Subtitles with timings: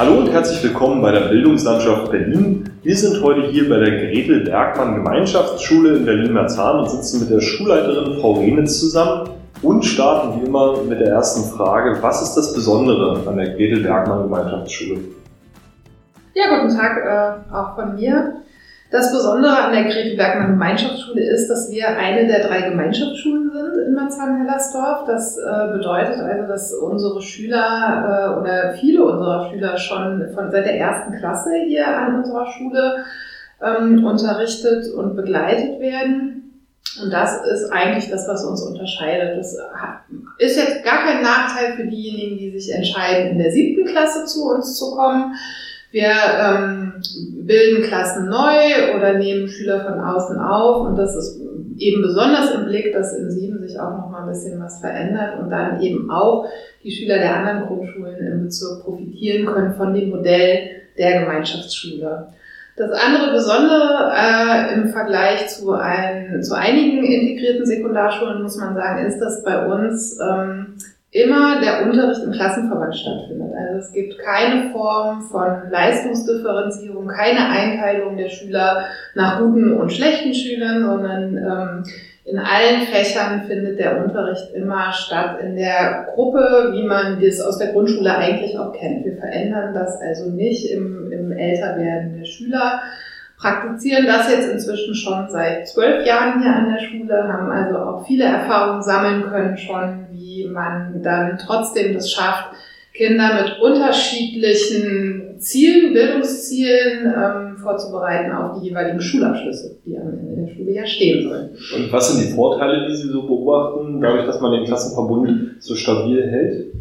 [0.00, 2.64] Hallo und herzlich willkommen bei der Bildungslandschaft Berlin.
[2.82, 7.42] Wir sind heute hier bei der Gretel Bergmann Gemeinschaftsschule in Berlin-Marzahn und sitzen mit der
[7.42, 9.28] Schulleiterin Frau Renitz zusammen
[9.60, 11.98] und starten wie immer mit der ersten Frage.
[12.00, 15.00] Was ist das Besondere an der Gretel Bergmann Gemeinschaftsschule?
[16.32, 18.36] Ja, guten Tag äh, auch von mir.
[18.90, 23.86] Das Besondere an der Grete Bergmann Gemeinschaftsschule ist, dass wir eine der drei Gemeinschaftsschulen sind
[23.86, 25.04] in Marzahn-Hellersdorf.
[25.06, 30.66] Das äh, bedeutet also, dass unsere Schüler äh, oder viele unserer Schüler schon von seit
[30.66, 33.04] der ersten Klasse hier an unserer Schule
[33.62, 36.64] ähm, unterrichtet und begleitet werden.
[37.00, 39.38] Und das ist eigentlich das, was uns unterscheidet.
[39.38, 39.56] Das
[40.38, 44.50] ist jetzt gar kein Nachteil für diejenigen, die sich entscheiden, in der siebten Klasse zu
[44.50, 45.36] uns zu kommen
[45.92, 46.92] wir ähm,
[47.46, 51.40] bilden Klassen neu oder nehmen Schüler von außen auf und das ist
[51.78, 55.40] eben besonders im Blick, dass in sieben sich auch noch mal ein bisschen was verändert
[55.40, 56.46] und dann eben auch
[56.84, 62.28] die Schüler der anderen Grundschulen im Bezirk profitieren können von dem Modell der Gemeinschaftsschule.
[62.76, 69.06] Das andere Besondere äh, im Vergleich zu, ein, zu einigen integrierten Sekundarschulen, muss man sagen,
[69.06, 70.76] ist, dass bei uns ähm,
[71.12, 73.52] immer der Unterricht im Klassenverband stattfindet.
[73.56, 80.32] Also es gibt keine Form von Leistungsdifferenzierung, keine Einteilung der Schüler nach guten und schlechten
[80.32, 81.84] Schülern, sondern ähm,
[82.24, 87.58] in allen Fächern findet der Unterricht immer statt in der Gruppe, wie man das aus
[87.58, 89.04] der Grundschule eigentlich auch kennt.
[89.04, 92.80] Wir verändern das also nicht im, im Älterwerden der Schüler,
[93.40, 98.06] praktizieren das jetzt inzwischen schon seit zwölf Jahren hier an der Schule, haben also auch
[98.06, 102.50] viele Erfahrungen sammeln können schon, wie man dann trotzdem das schafft,
[102.92, 110.54] Kinder mit unterschiedlichen Zielen, Bildungszielen ähm, vorzubereiten auf die jeweiligen Schulabschlüsse, die am Ende der
[110.54, 111.50] Schule ja stehen sollen.
[111.76, 115.74] Und was sind die Vorteile, die Sie so beobachten, dadurch, dass man den Klassenverbund so
[115.74, 116.74] stabil hält?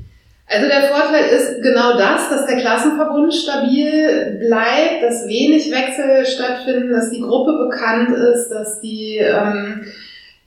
[0.52, 6.92] Also der Vorteil ist genau das, dass der Klassenverbund stabil bleibt, dass wenig Wechsel stattfinden,
[6.92, 9.86] dass die Gruppe bekannt ist, dass die, ähm,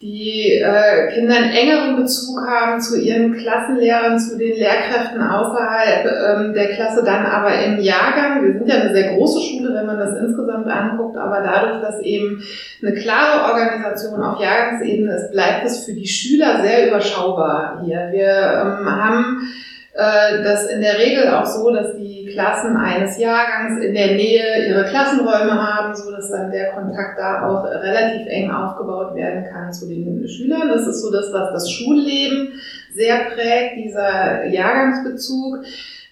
[0.00, 6.52] die äh, Kinder einen engeren Bezug haben zu ihren Klassenlehrern, zu den Lehrkräften außerhalb ähm,
[6.52, 8.42] der Klasse, dann aber im Jahrgang.
[8.42, 12.00] Wir sind ja eine sehr große Schule, wenn man das insgesamt anguckt, aber dadurch, dass
[12.00, 12.42] eben
[12.82, 18.08] eine klare Organisation auf Jahrgangsebene ist, bleibt es für die Schüler sehr überschaubar hier.
[18.10, 19.48] Wir ähm, haben
[19.94, 24.66] äh, das in der Regel auch so, dass die Klassen eines Jahrgangs in der Nähe
[24.68, 29.72] ihre Klassenräume haben, so dass dann der Kontakt da auch relativ eng aufgebaut werden kann
[29.72, 30.68] zu den Schülern.
[30.68, 32.54] Das ist so das, das Schulleben
[32.94, 35.64] sehr prägt, dieser Jahrgangsbezug.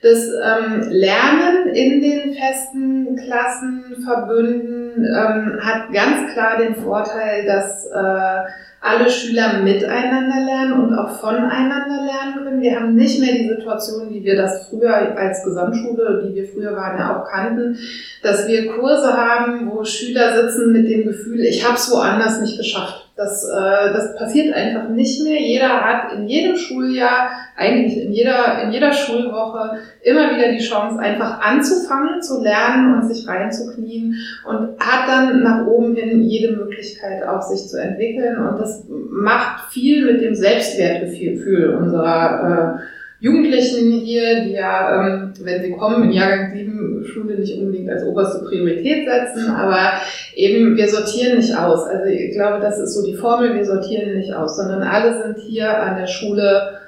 [0.02, 8.50] Das ähm, Lernen in den festen Klassenverbünden ähm, hat ganz klar den Vorteil, dass äh,
[8.80, 12.62] alle Schüler miteinander lernen und auch voneinander lernen können.
[12.62, 16.74] Wir haben nicht mehr die Situation, wie wir das früher als Gesamtschule, die wir früher
[16.74, 17.78] waren, ja auch kannten,
[18.22, 22.56] dass wir Kurse haben, wo Schüler sitzen mit dem Gefühl, ich habe es woanders nicht
[22.56, 23.09] geschafft.
[23.20, 25.38] Das, äh, das passiert einfach nicht mehr.
[25.38, 30.98] Jeder hat in jedem Schuljahr, eigentlich in jeder, in jeder Schulwoche immer wieder die Chance,
[30.98, 34.16] einfach anzufangen, zu lernen und sich reinzuknien
[34.48, 38.38] und hat dann nach oben hin jede Möglichkeit, auch sich zu entwickeln.
[38.38, 45.62] Und das macht viel mit dem Selbstwertgefühl unserer äh, Jugendlichen hier, die ja, ähm, wenn
[45.62, 49.92] sie kommen, in Jahrgang 7 Schule nicht unbedingt als oberste Priorität setzen, aber
[50.34, 51.84] eben wir sortieren nicht aus.
[51.86, 55.38] Also ich glaube, das ist so die Formel, wir sortieren nicht aus, sondern alle sind
[55.44, 56.78] hier an der Schule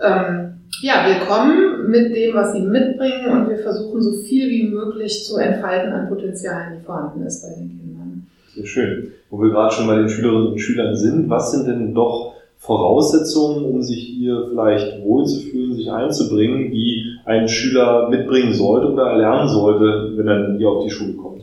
[0.00, 0.50] ähm,
[0.82, 5.36] ja, willkommen mit dem, was sie mitbringen und wir versuchen so viel wie möglich zu
[5.36, 8.26] entfalten an Potenzialen, die vorhanden ist bei den Kindern.
[8.54, 9.12] Sehr schön.
[9.28, 13.64] Wo wir gerade schon bei den Schülerinnen und Schülern sind, was sind denn doch Voraussetzungen,
[13.64, 20.12] um sich hier vielleicht wohlzufühlen, sich einzubringen, die ein Schüler mitbringen sollte oder erlernen sollte,
[20.16, 21.42] wenn er hier auf die Schule kommt?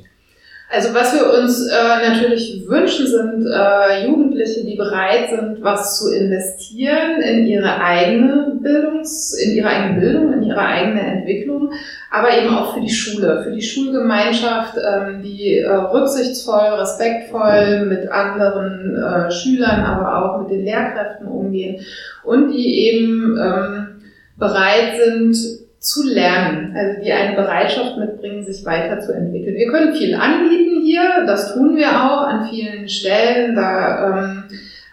[0.69, 6.13] Also was wir uns äh, natürlich wünschen, sind äh, Jugendliche, die bereit sind, was zu
[6.13, 11.71] investieren in ihre eigene Bildungs, in ihre eigene Bildung, in ihre eigene Entwicklung,
[12.11, 18.11] aber eben auch für die Schule, für die Schulgemeinschaft, ähm, die äh, rücksichtsvoll, respektvoll mit
[18.11, 21.85] anderen äh, Schülern, aber auch mit den Lehrkräften umgehen
[22.25, 23.87] und die eben ähm,
[24.35, 29.55] bereit sind, zu lernen, also die eine Bereitschaft mitbringen, sich weiterzuentwickeln.
[29.55, 34.43] Wir können viel anbieten hier, das tun wir auch an vielen Stellen, da, ähm,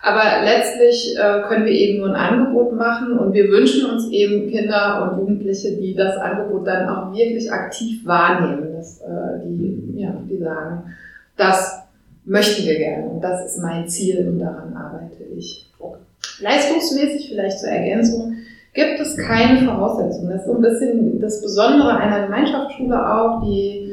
[0.00, 4.48] aber letztlich äh, können wir eben nur ein Angebot machen und wir wünschen uns eben
[4.50, 10.14] Kinder und Jugendliche, die das Angebot dann auch wirklich aktiv wahrnehmen, dass, äh, die, ja,
[10.30, 10.94] die sagen,
[11.36, 11.82] das
[12.24, 15.68] möchten wir gerne und das ist mein Ziel und daran arbeite ich.
[16.40, 18.36] Leistungsmäßig vielleicht zur Ergänzung
[18.74, 20.30] gibt es keine Voraussetzungen.
[20.30, 23.83] Das ist so ein bisschen das Besondere einer Gemeinschaftsschule auch, die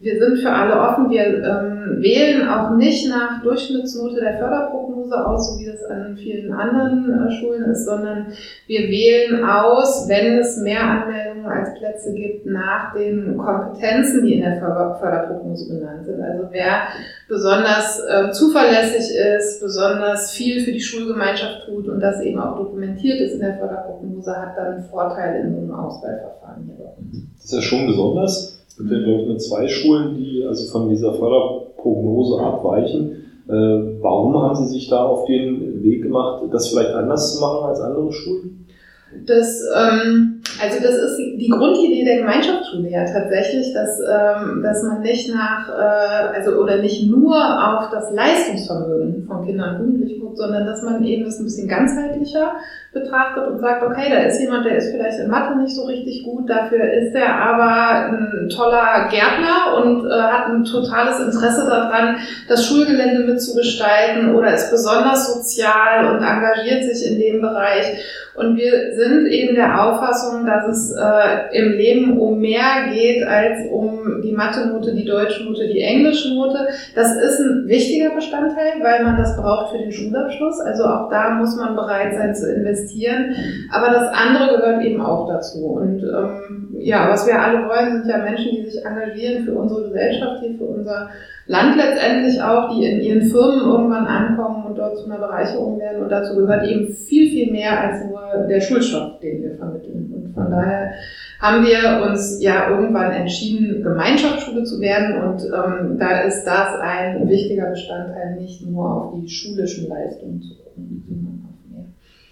[0.00, 1.10] wir sind für alle offen.
[1.10, 6.52] Wir ähm, wählen auch nicht nach Durchschnittsnote der Förderprognose aus, so wie das an vielen
[6.52, 8.28] anderen äh, Schulen ist, sondern
[8.66, 14.40] wir wählen aus, wenn es mehr Anmeldungen als Plätze gibt, nach den Kompetenzen, die in
[14.40, 16.22] der Förderprognose benannt sind.
[16.22, 16.88] Also wer
[17.28, 23.20] besonders äh, zuverlässig ist, besonders viel für die Schulgemeinschaft tut und das eben auch dokumentiert
[23.20, 26.90] ist in der Förderprognose, hat dann einen Vorteil in so einem Auswahlverfahren hier bei.
[27.36, 30.88] Das ist ja schon besonders gibt ja, glaube ich, nur zwei Schulen, die also von
[30.88, 33.10] dieser Förderprognose abweichen.
[33.48, 33.52] Äh,
[34.00, 37.80] warum haben Sie sich da auf den Weg gemacht, das vielleicht anders zu machen als
[37.80, 38.66] andere Schulen?
[39.12, 45.00] Das, ähm, also das ist die Grundidee der Gemeinschaftsschule ja tatsächlich, dass, ähm, dass man
[45.02, 50.38] nicht nach, äh, also oder nicht nur auf das Leistungsvermögen von Kindern und Jugendlichen guckt,
[50.38, 52.52] sondern dass man eben das ein bisschen ganzheitlicher
[52.92, 56.24] betrachtet und sagt, okay, da ist jemand, der ist vielleicht in Mathe nicht so richtig
[56.24, 62.16] gut, dafür ist er aber ein toller Gärtner und äh, hat ein totales Interesse daran,
[62.48, 67.86] das Schulgelände mitzugestalten oder ist besonders sozial und engagiert sich in dem Bereich.
[68.34, 73.70] Und wir sind eben der Auffassung, dass es äh, im Leben um mehr geht als
[73.70, 76.68] um die Mathe-Note, die Deutsch-Note, die Englisch-Note.
[76.94, 80.60] Das ist ein wichtiger Bestandteil, weil man das braucht für den Schulabschluss.
[80.60, 83.34] Also auch da muss man bereit sein zu investieren.
[83.72, 85.64] Aber das andere gehört eben auch dazu.
[85.64, 89.84] Und ähm, ja, was wir alle wollen, sind ja Menschen, die sich engagieren für unsere
[89.84, 91.08] Gesellschaft hier, für unser
[91.46, 96.02] Land letztendlich auch, die in ihren Firmen irgendwann ankommen und dort zu einer Bereicherung werden.
[96.02, 100.12] Und dazu gehört eben viel, viel mehr als nur der Schulstoff, den wir vermitteln.
[100.14, 100.92] Und von daher
[101.40, 105.22] haben wir uns ja irgendwann entschieden, Gemeinschaftsschule zu werden.
[105.22, 110.54] Und ähm, da ist das ein wichtiger Bestandteil, nicht nur auf die schulischen Leistungen zu
[110.56, 111.84] gucken, sondern auf mehr.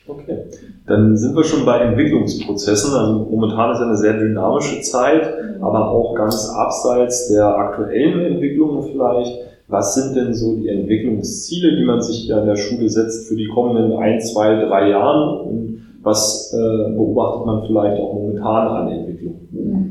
[0.06, 0.44] Okay,
[0.87, 2.94] dann sind wir schon bei Entwicklungsprozessen.
[2.94, 5.64] Also momentan ist eine sehr dynamische Zeit, mhm.
[5.64, 9.48] aber auch ganz abseits der aktuellen Entwicklungen vielleicht.
[9.69, 13.37] Was sind denn so die Entwicklungsziele, die man sich hier an der Schule setzt für
[13.37, 15.47] die kommenden ein, zwei, drei Jahren?
[15.47, 19.88] Und was äh, beobachtet man vielleicht auch momentan an Entwicklung?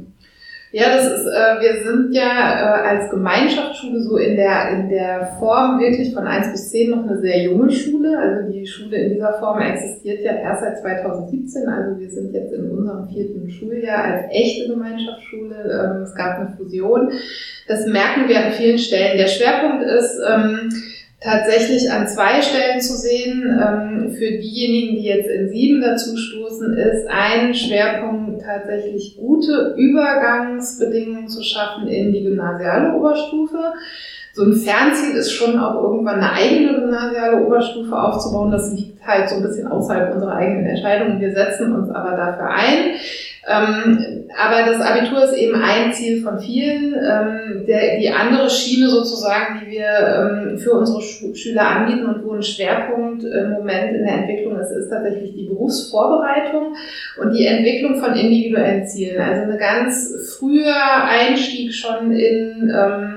[0.78, 5.36] Ja, das ist, äh, wir sind ja äh, als Gemeinschaftsschule so in der, in der
[5.40, 8.16] Form wirklich von 1 bis 10 noch eine sehr junge Schule.
[8.16, 11.68] Also die Schule in dieser Form existiert ja erst seit 2017.
[11.68, 15.56] Also wir sind jetzt in unserem vierten Schuljahr als echte Gemeinschaftsschule.
[15.56, 17.12] Ähm, es gab eine Fusion.
[17.68, 19.18] Das merken wir an vielen Stellen.
[19.18, 20.70] Der Schwerpunkt ist, ähm,
[21.20, 23.44] tatsächlich an zwei Stellen zu sehen.
[23.44, 31.28] Ähm, für diejenigen, die jetzt in sieben dazu stoßen, ist ein Schwerpunkt tatsächlich gute Übergangsbedingungen
[31.28, 33.74] zu schaffen in die gymnasiale Oberstufe.
[34.38, 38.52] So ein Fernziel ist schon auch irgendwann eine eigene gymnasiale Oberstufe aufzubauen.
[38.52, 41.20] Das liegt halt so ein bisschen außerhalb unserer eigenen Entscheidungen.
[41.20, 42.92] Wir setzen uns aber dafür ein.
[43.50, 46.94] Ähm, aber das Abitur ist eben ein Ziel von vielen.
[46.94, 52.24] Ähm, der, die andere Schiene sozusagen, die wir ähm, für unsere Schu Schüler anbieten und
[52.24, 56.76] wo ein Schwerpunkt im Moment in der Entwicklung ist, ist tatsächlich die Berufsvorbereitung
[57.20, 59.20] und die Entwicklung von individuellen Zielen.
[59.20, 60.76] Also eine ganz früher
[61.10, 63.17] Einstieg schon in ähm,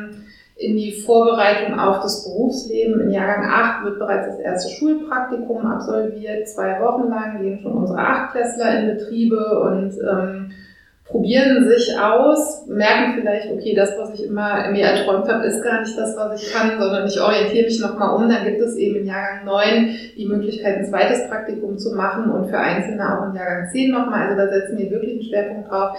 [0.60, 3.00] in die Vorbereitung auf das Berufsleben.
[3.00, 6.46] In Jahrgang 8 wird bereits das erste Schulpraktikum absolviert.
[6.48, 10.50] Zwei Wochen lang gehen schon unsere Achtklässler in Betriebe und ähm,
[11.06, 15.80] probieren sich aus, merken vielleicht, okay, das, was ich immer mir erträumt habe, ist gar
[15.80, 18.28] nicht das, was ich kann, sondern ich orientiere mich nochmal um.
[18.28, 22.50] Dann gibt es eben in Jahrgang 9 die Möglichkeit, ein zweites Praktikum zu machen und
[22.50, 24.28] für Einzelne auch in Jahrgang 10 nochmal.
[24.28, 25.96] Also da setzen wir wirklich einen Schwerpunkt drauf,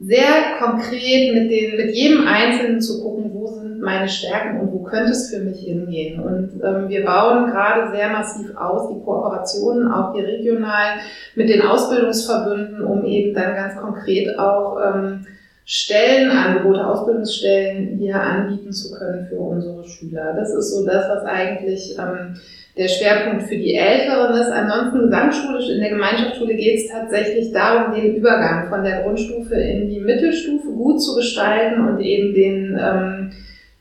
[0.00, 3.48] sehr konkret mit, den, mit jedem Einzelnen zu gucken, wo
[3.80, 6.20] meine Stärken und wo könnte es für mich hingehen.
[6.20, 10.98] Und ähm, wir bauen gerade sehr massiv aus die Kooperationen, auch hier regional
[11.34, 15.26] mit den Ausbildungsverbünden, um eben dann ganz konkret auch ähm,
[15.64, 20.32] Stellenangebote, Ausbildungsstellen hier anbieten zu können für unsere Schüler.
[20.34, 22.36] Das ist so das, was eigentlich ähm,
[22.78, 24.50] der Schwerpunkt für die Älteren ist.
[24.50, 29.90] Ansonsten gesamtschulisch in der Gemeinschaftsschule geht es tatsächlich darum, den Übergang von der Grundstufe in
[29.90, 33.30] die Mittelstufe gut zu gestalten und eben den, ähm,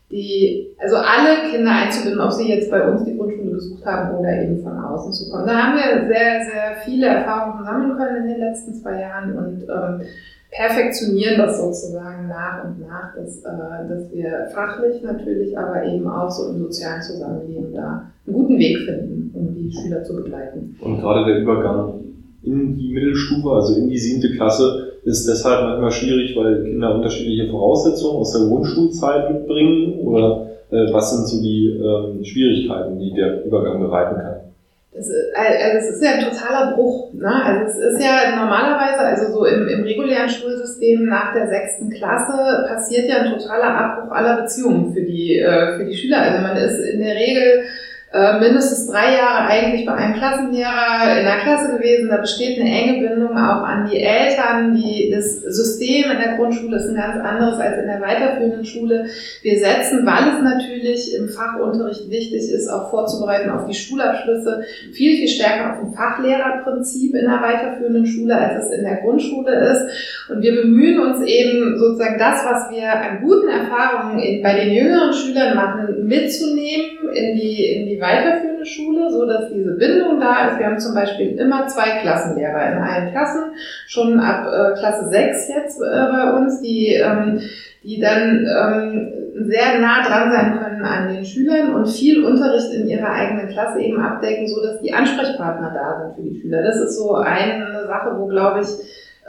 [0.10, 4.42] die, also alle Kinder einzubinden, ob sie jetzt bei uns die Grundschule besucht haben oder
[4.42, 5.48] eben von außen zu kommen.
[5.48, 9.64] Da haben wir sehr, sehr viele Erfahrungen sammeln können in den letzten zwei Jahren und
[9.64, 10.08] ähm,
[10.50, 16.32] perfektionieren das sozusagen nach und nach, dass, äh, dass wir fachlich natürlich, aber eben auch
[16.32, 20.78] so im sozialen Zusammenleben da einen guten Weg finden, um die Schüler zu begleiten.
[20.80, 22.00] Und gerade der Übergang
[22.44, 27.50] in die Mittelstufe, also in die siebte Klasse, ist deshalb manchmal schwierig, weil Kinder unterschiedliche
[27.50, 33.46] Voraussetzungen aus der Grundschulzeit mitbringen oder äh, was sind so die ähm, Schwierigkeiten, die der
[33.46, 34.36] Übergang bereiten kann?
[34.94, 37.14] Das ist, also es ist ja ein totaler Bruch.
[37.14, 37.32] Ne?
[37.32, 42.66] Also es ist ja normalerweise, also so im, im regulären Schulsystem nach der sechsten Klasse
[42.68, 46.18] passiert ja ein totaler Abbruch aller Beziehungen für die, äh, für die Schüler.
[46.22, 47.64] Also man ist in der Regel
[48.14, 52.08] äh, mindestens drei Jahre eigentlich bei einem Klassenlehrer in der Klasse gewesen.
[52.08, 54.74] Da besteht eine enge Bindung auch an die Eltern.
[54.76, 59.08] Die, das System in der Grundschule ist ein ganz anderes als in der weiterführenden Schule.
[59.42, 65.18] Wir setzen, weil es natürlich im Fachunterricht wichtig ist, auch vorzubereiten auf die Schulabschlüsse, viel,
[65.18, 70.30] viel stärker auf ein Fachlehrerprinzip in der weiterführenden Schule, als es in der Grundschule ist.
[70.30, 75.14] Und wir bemühen uns eben sozusagen das, was wir an guten Erfahrungen bei den jüngeren
[75.14, 80.60] Schülern machen, mitzunehmen in die, in die weiterführende Schule, so dass diese Bindung da ist.
[80.60, 83.52] Wir haben zum Beispiel immer zwei Klassenlehrer in allen Klassen,
[83.88, 87.40] schon ab äh, Klasse 6 jetzt äh, bei uns, die, ähm,
[87.84, 89.14] die dann ähm,
[89.46, 93.80] sehr nah dran sein können an den Schülern und viel Unterricht in ihrer eigenen Klasse
[93.80, 96.64] eben abdecken, so dass die Ansprechpartner da sind für die Schüler.
[96.64, 98.68] Das ist so eine Sache, wo glaube ich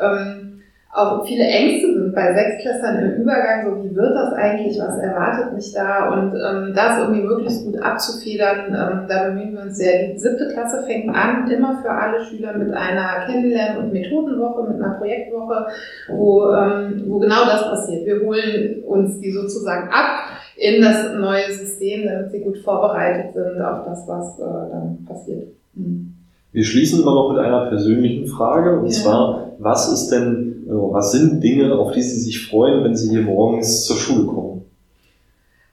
[0.00, 0.47] ähm,
[0.90, 5.54] auch viele Ängste sind bei Sechsklässlern im Übergang, so wie wird das eigentlich, was erwartet
[5.54, 10.08] mich da und ähm, das irgendwie möglichst gut abzufedern, ähm, da bemühen wir uns sehr.
[10.08, 14.82] Die siebte Klasse fängt an, immer für alle Schüler mit einer Kennenlernen- und Methodenwoche, mit
[14.82, 15.66] einer Projektwoche,
[16.08, 18.06] wo, ähm, wo genau das passiert.
[18.06, 23.60] Wir holen uns die sozusagen ab in das neue System, damit sie gut vorbereitet sind
[23.60, 25.48] auf das, was äh, dann passiert.
[25.74, 26.14] Mhm.
[26.50, 28.92] Wir schließen immer noch mit einer persönlichen Frage, und ja.
[28.92, 33.10] zwar, was ist denn, äh, was sind Dinge, auf die Sie sich freuen, wenn Sie
[33.10, 34.58] hier morgens zur Schule kommen?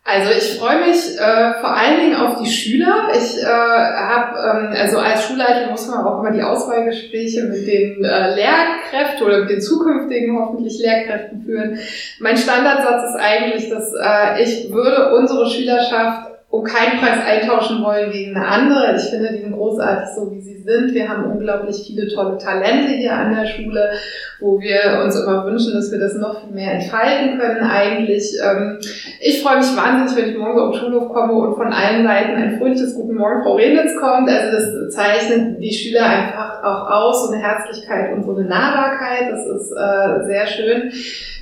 [0.07, 3.07] Also ich freue mich äh, vor allen Dingen auf die Schüler.
[3.11, 8.03] Ich äh, habe, ähm, also als Schulleiter muss man auch immer die Auswahlgespräche mit den
[8.03, 11.79] äh, Lehrkräften oder mit den zukünftigen hoffentlich Lehrkräften führen.
[12.19, 18.11] Mein Standardsatz ist eigentlich, dass äh, ich würde unsere Schülerschaft um keinen Preis eintauschen wollen
[18.11, 18.95] gegen eine andere.
[18.95, 20.93] Ich finde, die sind großartig, so wie sie sind.
[20.93, 23.91] Wir haben unglaublich viele tolle Talente hier an der Schule,
[24.39, 28.33] wo wir uns immer wünschen, dass wir das noch viel mehr entfalten können eigentlich.
[28.43, 28.79] Ähm,
[29.19, 32.35] ich freue mich wahnsinnig, wenn ich morgen auf den Schulhof komme und von allen Seiten
[32.35, 34.29] ein fröhliches Guten Morgen, Frau Renitz kommt.
[34.29, 39.31] Also das zeichnet die Schüler einfach auch aus, so eine Herzlichkeit und so eine Nahbarkeit.
[39.31, 40.91] Das ist äh, sehr schön.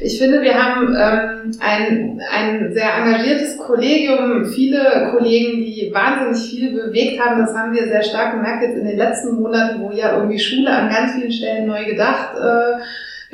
[0.02, 6.72] Ich finde, wir haben ähm, ein, ein sehr engagiertes Kollegium, viele Kollegen, die wahnsinnig viel
[6.72, 7.40] bewegt haben.
[7.40, 10.70] Das haben wir sehr stark gemerkt jetzt in den letzten Monaten, wo ja irgendwie Schule
[10.70, 12.82] an ganz vielen Stellen neu gedacht äh,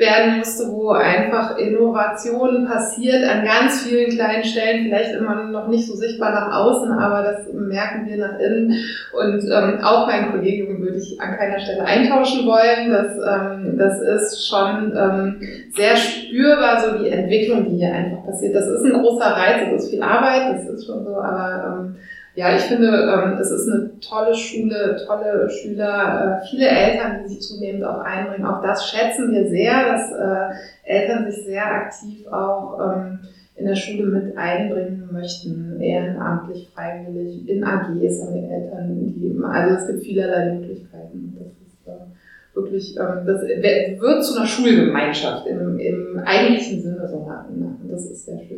[0.00, 5.86] werden musste, wo einfach Innovation passiert an ganz vielen kleinen Stellen, vielleicht immer noch nicht
[5.86, 8.74] so sichtbar nach außen, aber das merken wir nach innen.
[9.12, 12.90] Und ähm, auch mein Kollegium würde ich an keiner Stelle eintauschen wollen.
[12.90, 15.40] Das, ähm, das ist schon ähm,
[15.76, 18.54] sehr spürbar, so die Entwicklung, die hier einfach passiert.
[18.54, 21.96] Das ist ein großer Reiz, das ist viel Arbeit, das ist schon so, aber ähm,
[22.40, 27.34] ja, ich finde, ähm, es ist eine tolle Schule, tolle Schüler, äh, viele Eltern, die
[27.34, 28.46] sich zunehmend auch einbringen.
[28.46, 33.18] Auch das schätzen wir sehr, dass äh, Eltern sich sehr aktiv auch ähm,
[33.56, 39.74] in der Schule mit einbringen möchten, ehrenamtlich, freiwillig, in AGs haben wir Eltern, die, also
[39.74, 41.36] es gibt vielerlei Möglichkeiten.
[41.38, 47.18] Das ist äh, wirklich, ähm, das wird zu einer Schulgemeinschaft im, im eigentlichen Sinne so
[47.18, 47.86] machen.
[47.90, 48.49] Das ist sehr schön.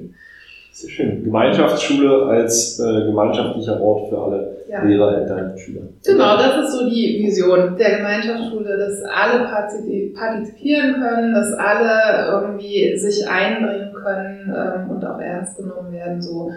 [0.83, 1.23] Sehr schön.
[1.23, 4.83] Gemeinschaftsschule als äh, gemeinschaftlicher Ort für alle ja.
[4.83, 5.83] Lehrer, Eltern und Schüler.
[6.05, 12.99] Genau, das ist so die Vision der Gemeinschaftsschule, dass alle partizipieren können, dass alle irgendwie
[12.99, 16.51] sich einbringen können ähm, und auch ernst genommen werden, so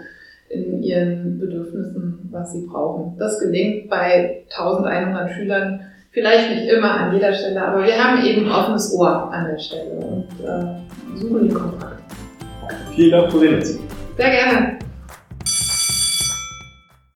[0.48, 3.16] in ihren Bedürfnissen, was sie brauchen.
[3.18, 5.80] Das gelingt bei 1100 Schülern
[6.10, 10.00] vielleicht nicht immer an jeder Stelle, aber wir haben eben offenes Ohr an der Stelle
[10.00, 12.02] und äh, suchen den Kontakt.
[12.92, 13.95] Vielen Dank, Frau.
[14.16, 14.78] Sehr gerne.